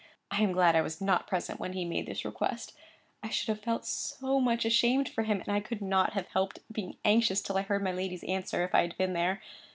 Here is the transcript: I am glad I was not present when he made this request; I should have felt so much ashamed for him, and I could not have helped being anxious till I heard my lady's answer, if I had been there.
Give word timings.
I 0.31 0.41
am 0.41 0.51
glad 0.51 0.75
I 0.75 0.81
was 0.81 0.99
not 0.99 1.27
present 1.27 1.59
when 1.59 1.73
he 1.73 1.85
made 1.85 2.07
this 2.07 2.25
request; 2.25 2.73
I 3.21 3.29
should 3.29 3.49
have 3.49 3.59
felt 3.63 3.85
so 3.85 4.39
much 4.39 4.65
ashamed 4.65 5.07
for 5.07 5.25
him, 5.25 5.41
and 5.41 5.49
I 5.55 5.59
could 5.59 5.79
not 5.79 6.13
have 6.13 6.27
helped 6.29 6.57
being 6.71 6.97
anxious 7.05 7.39
till 7.39 7.55
I 7.55 7.61
heard 7.61 7.83
my 7.83 7.91
lady's 7.91 8.23
answer, 8.23 8.63
if 8.63 8.73
I 8.73 8.81
had 8.81 8.97
been 8.97 9.13
there. 9.13 9.43